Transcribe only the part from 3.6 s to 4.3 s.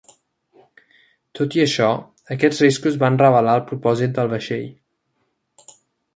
el propòsit